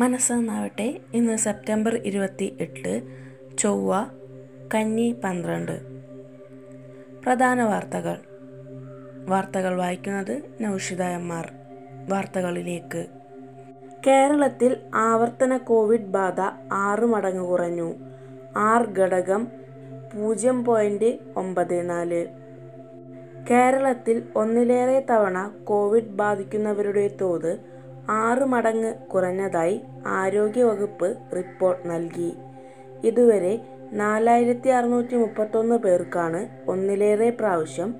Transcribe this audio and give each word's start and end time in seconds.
മനസ്സെന്നാവട്ടെ 0.00 1.00
ഇന്ന് 1.14 1.36
സെപ്റ്റംബർ 1.36 1.94
ഇരുപത്തി 1.94 2.56
എട്ട് 2.60 3.02
ചൊവ്വ 3.58 4.06
കന്നി 4.74 5.20
പന്ത്രണ്ട്. 5.24 5.80
പ്രധാന 7.22 7.62
വാർത്തകൾ. 7.62 8.16
വാർത്തകൾ 9.26 9.76
വായിക്കുന്നത് 9.76 10.42
നൗഷിത 10.60 11.02
എം 11.02 11.32
ആർ. 11.32 11.52
വാർത്തകളിലേക്ക്. 12.08 13.06
കേരളത്തിൽ 14.06 14.76
ആവർത്തന 14.94 15.56
കോവിഡ് 15.56 16.06
ബാധ 16.06 16.40
ആറ് 16.72 17.06
മടങ്ങ് 17.06 17.46
കുറഞ്ഞു. 17.46 17.94
ആർ 18.56 18.90
ഘടകം 18.90 19.48
പൂജ്യം 20.14 20.64
പോയിന്റ് 20.64 21.18
ഒമ്പത് 21.36 21.90
നാല്. 21.90 22.26
കേരളത്തിൽ 23.50 24.22
ഒന്നിലേറെ 24.36 25.06
തവണ 25.10 25.50
കോവിഡ് 25.64 26.10
ബാധിക്കുന്നവരുടെ 26.10 27.16
തോത് 27.20 27.79
ആറ് 28.08 28.44
മടങ്ങ് 28.44 28.94
കുറഞ്ഞതായി 28.94 29.80
ആരോഗ്യവകുപ്പ് 30.06 31.16
റിപ്പോർട്ട് 31.36 31.90
നൽകി. 31.90 32.32
ഇതുവരെ 33.04 33.60
നാലായിരത്തി 33.92 34.68
അറുന്നൂറ്റി 34.68 35.16
മുപ്പത്തൊന്ന് 35.16 35.76
പേർക്കാണ് 35.76 36.48
ഒന്നിലേറെ 36.68 37.30
പ്രാവശ്യം 37.30 37.94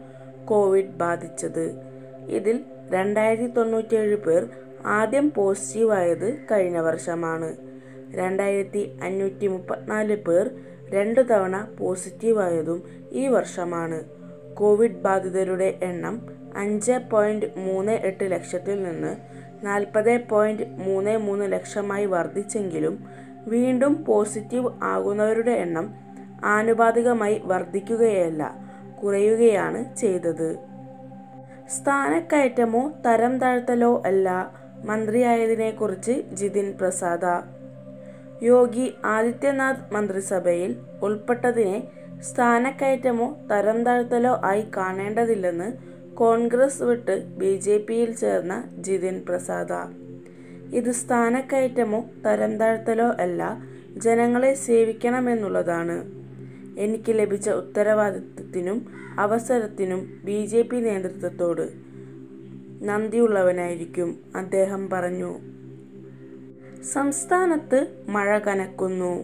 കോവിഡ് 0.45 0.97
ബാധിച്ചത്. 0.97 1.73
ഇതിൽ 2.29 2.65
രണ്ടായിരത്തി 2.91 3.47
തൊണ്ണൂറ്റിയേഴ് 3.47 4.17
പേർ 4.17 4.49
ആദ്യം 4.87 5.33
പോസിറ്റീവായത് 5.37 6.39
കഴിഞ്ഞ 6.51 6.79
വർഷമാണ്. 6.79 7.57
രണ്ടായിരത്തി 8.15 8.99
അഞ്ഞൂറ്റി 9.03 9.47
മുപ്പത്തിനാല് 9.47 10.17
പേർ 10.17 10.51
രണ്ടു 10.91 11.21
തവണ 11.21 11.69
പോസിറ്റീവായതും 11.79 12.83
ഈ 13.13 13.27
വർഷമാണ്. 13.27 14.05
കോവിഡ് 14.55 15.03
ബാധിതരുടെ 15.03 15.79
എണ്ണം 15.83 16.27
അഞ്ച് 16.57 16.93
പോയിന്റ് 17.13 17.47
മൂന്ന് 17.57 17.93
എട്ട് 17.93 18.31
ലക്ഷത്തിൽ 18.31 18.83
നിന്ന് 18.83 19.17
നാൽപ്പത് 19.65 20.25
പോയിന്റ് 20.29 20.63
മൂന്ന് 20.63 21.19
മൂന്ന് 21.19 21.53
ലക്ഷമായി 21.53 22.07
വർദ്ധിച്ചെങ്കിലും 22.07 23.09
വീണ്ടും 23.47 24.05
പോസിറ്റീവ് 24.05 24.71
ആകുന്നവരുടെ 24.83 25.51
എണ്ണം 25.51 25.95
ആനുപാതികമായി 26.45 27.43
വർദ്ധിക്കുകയല്ല 27.45 28.43
കുറയുകയാണ് 29.03 29.95
ചെയ്തത്. 29.95 30.59
സ്ഥാനക്കയറ്റമോ 31.69 32.93
തരം 33.07 33.39
താഴ്ത്തലോ 33.39 34.03
അല്ല 34.07 34.29
മന്ത്രിയായതിനെക്കുറിച്ച് 34.85 36.25
ജിതിൻ 36.33 36.75
പ്രസാദ. 36.79 37.25
യോഗി 38.43 38.95
ആദിത്യനാഥ് 39.05 39.95
മന്ത്രിസഭയിൽ 39.95 40.77
ഉൾപ്പെട്ടതിനെ 41.03 41.89
സ്ഥാനക്കയറ്റമോ 42.21 43.37
തരം 43.51 43.85
താഴ്ത്തലോ 43.85 44.41
ആയി 44.45 44.65
കാണേണ്ടതില്ലെന്ന് 44.77 45.90
കോൺഗ്രസ് 46.21 46.83
വിട്ട് 46.83 47.25
ബി 47.37 47.57
ജെ 47.57 47.79
പിയിൽ 47.79 48.11
ചേർന്ന 48.15 48.65
ജിതിൻ 48.79 49.23
പ്രസാദ. 49.29 49.73
ഇത് 50.75 50.91
സ്ഥാനക്കയറ്റമോ 50.91 52.05
തരംതാഴ്ത്തലോ 52.27 53.07
അല്ല 53.07 53.59
ജനങ്ങളെ 53.97 54.55
സേവിക്കണമെന്നുള്ളതാണ്. 54.55 55.97
എനിക്ക് 56.79 57.05
ലഭിച്ച 57.09 57.51
ഉത്തരവാദിത്വത്തിനും 57.51 58.87
അവസരത്തിനും 59.19 60.21
ബി 60.25 60.47
ജെ 60.47 60.63
പി 60.63 60.77
നേതൃത്വത്തോട് 60.77 61.73
നന്ദിയുള്ളവനായിരിക്കും 62.83 64.19
അദ്ദേഹം 64.37 64.91
പറഞ്ഞു. 64.91 65.39
സംസ്ഥാനത്ത് 66.93 68.05
മഴ 68.09 68.39
കനക്കുന്നു. 68.39 69.15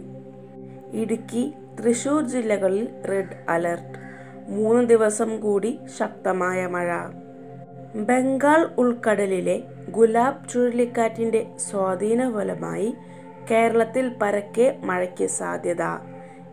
ഇടുക്കി 0.92 1.53
തൃശൂർ 1.81 2.28
ജില്ലകളിൽ 2.28 2.88
റെഡ് 3.08 3.44
അലർട്ട്. 3.48 3.95
മൂന്ന് 4.48 4.89
ദിവസം 4.89 5.41
കൂടി 5.41 5.78
ശക്തമായ 5.98 6.66
മഴ. 6.66 6.98
ബംഗാൾ 7.94 8.69
ഉൾക്കടലിലെ 8.78 9.62
ഗുലാബ് 9.91 10.48
ചുഴലിക്കാറ്റിന്റെ 10.48 11.47
സ്വാധീന 11.70 12.30
ഫലമായി 12.30 12.94
കേരളത്തിൽ 13.50 14.12
പരക്കെ 14.22 14.78
മഴയ്ക്ക് 14.83 15.27
സാധ്യത. 15.27 15.83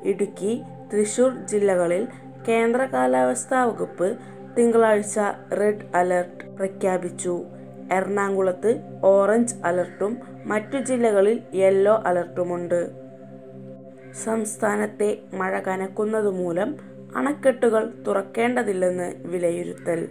ഇടുക്കി 0.03 0.61
തൃശൂർ 0.93 1.45
ജില്ലകളിൽ 1.47 2.07
കേന്ദ്ര 2.47 2.85
കാലാവസ്ഥാ 2.85 3.65
വകുപ്പ് 3.65 4.17
തിങ്കളാഴ്ച 4.57 5.19
റെഡ് 5.59 5.95
അലർട്ട് 5.95 6.55
പ്രഖ്യാപിച്ചു. 6.55 7.43
എറണാകുളത്ത് 7.91 8.81
ഓറഞ്ച് 9.03 9.55
അലർട്ടും 9.65 10.17
മറ്റു 10.45 10.77
ജില്ലകളിൽ 10.77 11.41
യെല്ലോ 11.53 12.03
അലർട്ടുമുണ്ട്. 12.05 12.91
സംസ്ഥാനത്തെ 14.23 15.17
മഴ 15.33 15.59
കനക്കുന്നതുമൂലം 15.59 16.92
അണക്കെട്ടുകൾ 17.15 17.93
തുറക്കേണ്ടതില്ലെന്ന് 18.07 19.27
വിലയിരുത്തൽ. 19.27 20.07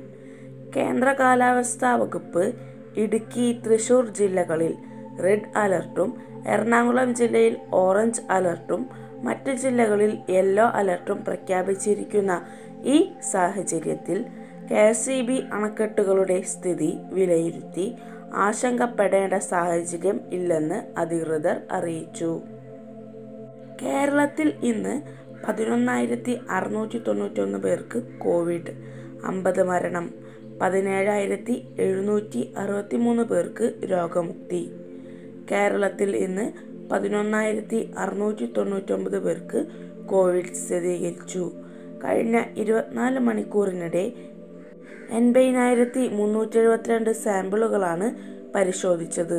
കേന്ദ്ര 0.77 1.13
കാലാവസ്ഥാ 1.13 1.97
വകുപ്പ് 1.97 2.55
ഇടുക്കി 2.97 3.61
തൃശൂർ 3.67 4.09
ജില്ലകളിൽ 4.09 4.75
റെഡ് 5.25 5.59
അലർട്ടും 5.59 6.11
എറണാകുളം 6.49 7.15
ജില്ലയിൽ 7.15 7.57
ഓറഞ്ച് 7.73 8.23
അലർട്ടും 8.31 8.91
മറ്റ് 9.23 9.53
ജില്ലകളിൽ 9.53 10.19
യെല്ലോ 10.31 10.65
അലർട്ടും 10.65 11.25
പ്രഖ്യാപിച്ചിരിക്കുന്ന 11.25 12.33
ഈ 12.85 13.13
സാഹചര്യത്തിൽ 13.33 14.25
കെ 14.71 14.75
എസ് 14.75 15.11
ഇ 15.11 15.21
ബി 15.21 15.45
അണക്കെട്ടുകളുടെ 15.53 16.41
സ്ഥിതി 16.41 16.99
വിലയിരുത്തി 17.13 17.97
ആശങ്കപ്പെടേണ്ട 18.35 19.35
സാഹചര്യം 19.35 20.21
ഇല്ലെന്ന് 20.33 20.99
അധികൃതർ 20.99 21.61
അറിയിച്ചു. 21.71 22.41
കേരളത്തിൽ 23.83 24.53
ഇന്ന് 24.63 24.95
പതിനൊന്നായിരത്തി 25.49 26.39
അറുന്നൂറ്റി 26.51 26.99
തൊണ്ണൂറ്റൊന്ന് 26.99 27.59
പേർക്ക് 27.59 28.03
കോവിഡ് 28.19 28.73
അമ്പത് 29.25 29.63
മരണം 29.63 30.15
പതിനേഴായിരത്തി 30.61 31.65
എഴുന്നൂറ്റി 31.79 32.53
അറുപത്തി 32.57 32.97
മൂന്ന് 32.97 33.23
പേർക്ക് 33.23 33.73
രോഗമുക്തി. 33.91 34.71
കേരളത്തിൽ 35.51 36.17
ഇന്ന് 36.17 36.53
പതിനൊന്നായിരത്തി 36.89 37.91
അറുന്നൂറ്റി 37.99 38.47
തൊണ്ണൂറ്റൊമ്പത് 38.57 39.19
പേർക്ക് 39.19 39.67
കോവിഡ് 40.07 40.55
സ്ഥിരീകരിച്ചു. 40.55 41.53
കഴിഞ്ഞ 42.05 42.43
ഇരുപത്തിനാല് 42.57 43.19
മണിക്കൂറിനിടെ 43.19 44.13
എൺപതിനായിരത്തി 45.11 46.09
മുന്നൂറ്റി 46.09 46.59
എഴുപത്തിരണ്ട് 46.59 47.11
സാമ്പിളുകളാണ് 47.11 48.07
പരിശോധിച്ചത്. 48.55 49.39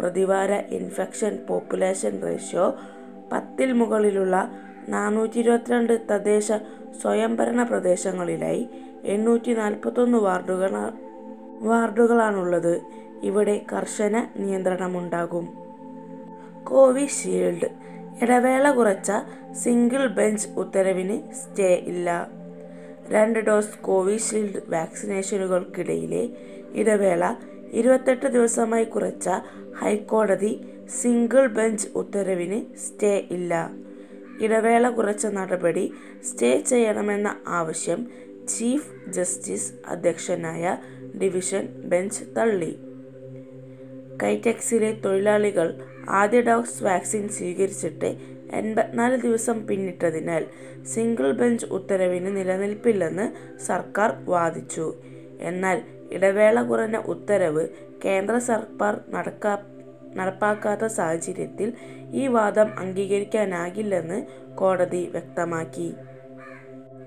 പ്രതിവാര 0.00 0.52
ഇൻഫെക്ഷൻ 0.52 1.38
പോപ്പുലേഷൻ 1.48 2.22
റേഷ്യോ 2.22 2.66
പത്തിൽ 3.32 3.72
മുകളിലുള്ള 3.72 4.36
നാനൂറ്റി 4.88 5.38
ഇരുപത്തിരണ്ട് 5.38 6.00
തദ്ദേശ 6.10 6.52
സ്വയംഭരണ 7.02 7.62
പ്രദേശങ്ങളിലായി 7.62 8.68
എണ്ണൂറ്റി 9.04 9.54
നാൽപ്പത്തൊന്ന് 9.54 10.18
വാർഡുകൾ 10.18 10.70
വാർഡുകളാണുള്ളത്. 11.60 12.80
ഇവിടെ 13.22 13.64
കർശന 13.72 14.26
നിയന്ത്രണമുണ്ടാകും. 14.36 15.48
കോവിഷീൽഡ്. 16.64 17.68
ഇടവേള 18.22 18.70
കുറച്ച 18.70 19.12
സിംഗിൾ 19.52 20.06
ബെഞ്ച് 20.06 20.48
ഉത്തരവിന് 20.48 21.32
സ്റ്റേ 21.32 21.74
ഇല്ല. 21.74 22.28
രണ്ട് 23.08 23.38
ഡോസ് 23.38 23.78
കോവിഷീൽഡ് 23.78 24.62
വാക്സിനേഷനുകൾക്കിടയിലെ 24.68 26.28
ഇടവേള 26.72 27.34
ഇരുപത്തെട്ട് 27.72 28.26
ദിവസമായി 28.26 28.84
കുറച്ച 28.84 29.30
ഹൈക്കോടതി 29.78 30.68
സിംഗിൾ 31.02 31.46
ബെഞ്ച് 31.46 31.88
ഉത്തരവിന് 31.96 32.76
സ്റ്റേ 32.76 33.28
ഇല്ല. 33.30 33.70
ഇടവേള 34.40 34.90
കുറച്ച 34.90 35.26
നടപടി 35.26 35.92
സ്റ്റേ 36.22 36.60
ചെയ്യണമെന്ന 36.60 37.36
ആവശ്യം 37.46 38.06
ചീഫ് 38.48 39.10
ജസ്റ്റിസ് 39.10 39.72
അധ്യക്ഷനായ 39.86 40.76
ഡിവിഷൻ 41.22 41.68
ബെഞ്ച് 41.84 42.24
തള്ളി. 42.38 42.78
കൈറ്റെക്സിലെ 44.22 45.00
തൊഴിലാളികൾ 45.04 45.80
ആദ്യ 46.08 46.40
ഡോക്സ് 46.40 46.84
വാക്സിൻ 46.84 47.28
സ്വീകരിച്ചിട്ട് 47.28 48.16
എൺപത്തിനാല് 48.52 49.16
ദിവസം 49.20 49.66
പിന്നിട്ടതിനാൽ 49.66 50.44
സിംഗിൾ 50.82 51.32
ബെഞ്ച് 51.32 51.66
ഉത്തരവിന് 51.66 52.36
നിലനിൽപ്പില്ലെന്ന് 52.36 53.58
സർക്കാർ 53.60 54.16
വാദിച്ചു. 54.24 54.94
എന്നാൽ 55.40 55.82
ഇടവേള 56.12 56.62
കുറഞ്ഞ 56.62 56.96
ഉത്തരവ് 56.96 57.68
കേന്ദ്ര 58.04 58.38
സർക്കാർ 58.38 59.00
നടക്കാ 59.08 59.64
നടപ്പാക്കാത്ത 60.16 60.86
സാഹചര്യത്തിൽ 60.86 61.72
ഈ 62.10 62.26
വാദം 62.26 62.78
അംഗീകരിക്കാനാകില്ലെന്ന് 62.78 64.26
കോടതി 64.54 65.06
വ്യക്തമാക്കി. 65.06 65.94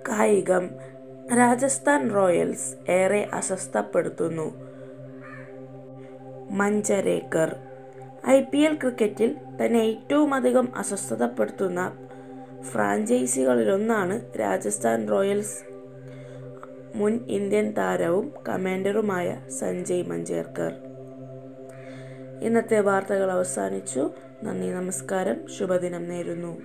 കായികം 0.09 0.69
രാജസ്ഥാൻ 1.37 2.13
റോയൽസ് 2.13 2.91
ഏറെ 2.91 3.29
അസ്വസ്ഥപ്പെടുത്തുന്നു. 3.33 4.53
മഞ്ചരേക്കർ. 6.51 7.55
ഐ 8.29 8.41
പി 8.41 8.57
എൽ 8.57 8.73
ക്രിക്കറ്റിൽ 8.73 9.35
തന്നെ 9.65 9.77
ഏറ്റവും 9.77 10.33
അധികം 10.33 10.77
അസ്വസ്ഥതപ്പെടുത്തുന്ന 10.77 11.97
ഫ്രാഞ്ചൈസികളിലൊന്നാണ് 12.61 14.39
രാജസ്ഥാൻ 14.39 15.09
റോയൽസ്. 15.09 15.75
മുൻ 16.95 17.19
ഇന്ത്യൻ 17.27 17.71
താരവും 17.71 18.31
കമാൻഡറുമായ 18.49 19.41
സഞ്ജയ് 19.49 20.03
മഞ്ചേർക്കർ. 20.03 20.84
ഇന്നത്തെ 22.41 22.79
വാർത്തകൾ 22.79 23.31
അവസാനിച്ചു. 23.31 24.11
നന്ദി 24.43 24.67
നമസ്കാരം. 24.67 25.47
ശുഭദിനം 25.59 26.09
നേരുന്നു. 26.09 26.61